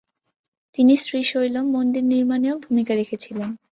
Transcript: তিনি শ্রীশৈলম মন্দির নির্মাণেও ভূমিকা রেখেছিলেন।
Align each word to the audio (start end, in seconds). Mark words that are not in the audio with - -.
তিনি 0.75 0.93
শ্রীশৈলম 1.03 1.65
মন্দির 1.75 2.03
নির্মাণেও 2.13 2.55
ভূমিকা 2.65 2.93
রেখেছিলেন। 2.95 3.49